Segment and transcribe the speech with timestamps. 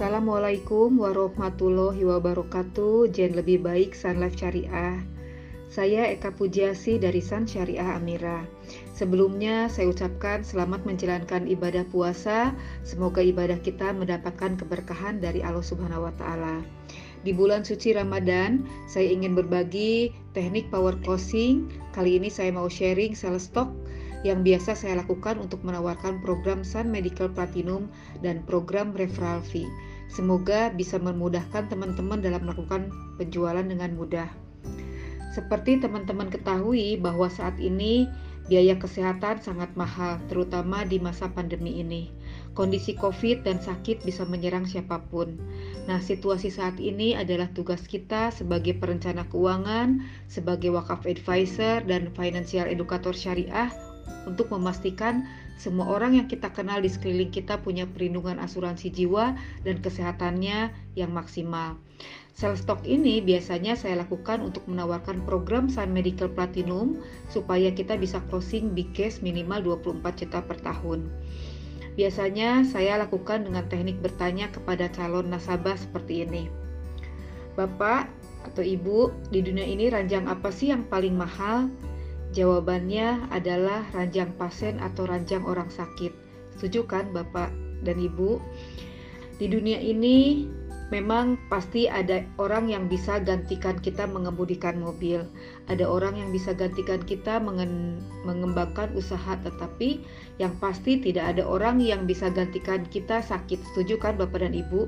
[0.00, 3.12] Assalamualaikum warahmatullahi wabarakatuh.
[3.12, 4.96] Jen lebih baik Sun Life Syariah.
[5.68, 8.48] Saya Eka Pujiasi dari Sun Syariah Amira.
[8.96, 12.56] Sebelumnya saya ucapkan selamat menjalankan ibadah puasa.
[12.80, 16.64] Semoga ibadah kita mendapatkan keberkahan dari Allah Subhanahu wa taala.
[17.20, 21.68] Di bulan suci Ramadan, saya ingin berbagi teknik power closing.
[21.92, 23.68] Kali ini saya mau sharing sales stock
[24.20, 27.88] yang biasa saya lakukan untuk menawarkan program Sun Medical Platinum
[28.20, 29.68] dan program referral fee.
[30.10, 34.26] Semoga bisa memudahkan teman-teman dalam melakukan penjualan dengan mudah.
[35.30, 38.10] Seperti teman-teman ketahui bahwa saat ini
[38.50, 42.10] biaya kesehatan sangat mahal, terutama di masa pandemi ini.
[42.58, 45.38] Kondisi COVID dan sakit bisa menyerang siapa pun.
[45.86, 52.66] Nah, situasi saat ini adalah tugas kita sebagai perencana keuangan, sebagai wakaf advisor, dan financial
[52.66, 53.70] educator syariah
[54.28, 55.26] untuk memastikan
[55.60, 61.12] semua orang yang kita kenal di sekeliling kita punya perlindungan asuransi jiwa dan kesehatannya yang
[61.12, 61.76] maksimal.
[62.32, 68.24] Sel stok ini biasanya saya lakukan untuk menawarkan program Sun Medical Platinum supaya kita bisa
[68.32, 71.04] closing big case minimal 24 juta per tahun.
[72.00, 76.48] Biasanya saya lakukan dengan teknik bertanya kepada calon nasabah seperti ini.
[77.60, 78.08] Bapak
[78.48, 81.68] atau Ibu, di dunia ini ranjang apa sih yang paling mahal?
[82.30, 86.14] Jawabannya adalah ranjang pasien atau ranjang orang sakit.
[86.54, 87.50] Setuju kan Bapak
[87.82, 88.38] dan Ibu?
[89.40, 90.46] Di dunia ini
[90.94, 95.26] memang pasti ada orang yang bisa gantikan kita mengemudikan mobil.
[95.66, 97.42] Ada orang yang bisa gantikan kita
[98.26, 100.02] mengembangkan usaha, tetapi
[100.38, 103.58] yang pasti tidak ada orang yang bisa gantikan kita sakit.
[103.72, 104.86] Setuju kan Bapak dan Ibu?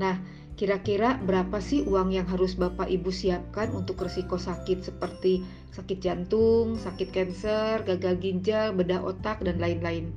[0.00, 0.16] Nah,
[0.52, 5.40] Kira-kira berapa sih uang yang harus Bapak Ibu siapkan untuk risiko sakit seperti
[5.72, 10.12] sakit jantung, sakit kanker, gagal ginjal, bedah otak, dan lain-lain?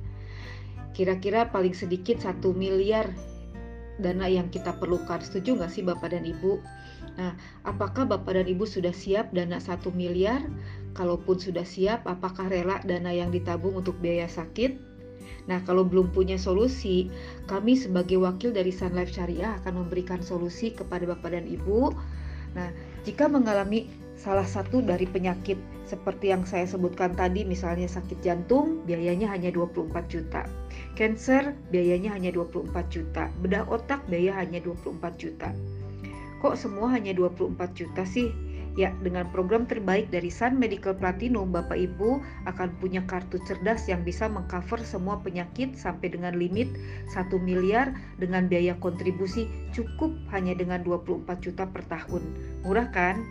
[0.92, 3.08] Kira-kira paling sedikit satu miliar
[3.96, 5.20] dana yang kita perlukan.
[5.24, 6.60] Setuju nggak sih Bapak dan Ibu?
[7.16, 7.32] Nah,
[7.64, 10.44] apakah Bapak dan Ibu sudah siap dana satu miliar?
[10.92, 14.85] Kalaupun sudah siap, apakah rela dana yang ditabung untuk biaya sakit?
[15.46, 17.10] Nah, kalau belum punya solusi,
[17.46, 21.94] kami sebagai wakil dari Sun Life Syariah akan memberikan solusi kepada Bapak dan Ibu.
[22.58, 22.68] Nah,
[23.06, 23.86] jika mengalami
[24.18, 30.10] salah satu dari penyakit seperti yang saya sebutkan tadi, misalnya sakit jantung, biayanya hanya 24
[30.10, 30.42] juta.
[30.98, 33.30] Cancer, biayanya hanya 24 juta.
[33.38, 35.54] Bedah otak, biaya hanya 24 juta.
[36.42, 38.34] Kok semua hanya 24 juta sih?
[38.76, 44.04] Ya, dengan program terbaik dari Sun Medical Platinum, Bapak Ibu akan punya kartu cerdas yang
[44.04, 46.68] bisa mengcover semua penyakit sampai dengan limit
[47.08, 52.20] 1 miliar dengan biaya kontribusi cukup hanya dengan 24 juta per tahun.
[52.68, 53.24] Murah kan?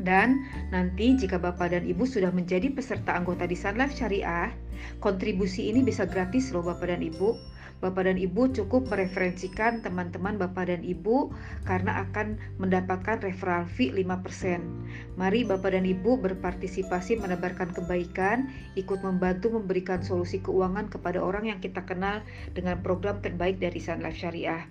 [0.00, 4.50] Dan nanti jika Bapak dan Ibu sudah menjadi peserta anggota di Sun Life Syariah,
[4.98, 10.72] kontribusi ini bisa gratis loh Bapak dan Ibu Bapak dan Ibu cukup mereferensikan teman-teman Bapak
[10.72, 11.28] dan Ibu
[11.68, 15.20] karena akan mendapatkan referral fee 5%.
[15.20, 18.48] Mari Bapak dan Ibu berpartisipasi menebarkan kebaikan,
[18.80, 22.24] ikut membantu memberikan solusi keuangan kepada orang yang kita kenal
[22.56, 24.64] dengan program terbaik dari Sun Life Syariah.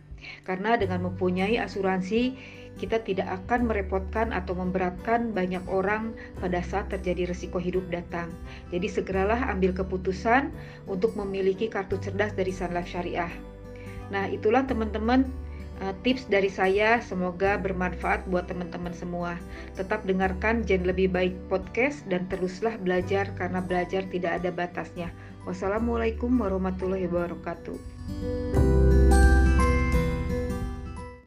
[0.43, 2.35] Karena dengan mempunyai asuransi,
[2.77, 8.33] kita tidak akan merepotkan atau memberatkan banyak orang pada saat terjadi risiko hidup datang.
[8.73, 10.49] Jadi segeralah ambil keputusan
[10.89, 13.29] untuk memiliki kartu cerdas dari Sun Life Syariah.
[14.09, 15.29] Nah, itulah teman-teman
[15.85, 19.37] uh, tips dari saya semoga bermanfaat buat teman-teman semua.
[19.77, 25.13] Tetap dengarkan Jen Lebih Baik podcast dan teruslah belajar karena belajar tidak ada batasnya.
[25.43, 28.62] Wassalamualaikum warahmatullahi wabarakatuh.